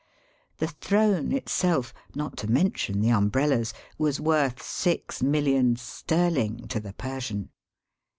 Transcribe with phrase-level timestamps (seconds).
[0.57, 6.79] The throne itself, not to mention the um brellas, was worth six millions sterling to
[6.79, 7.51] the Persian.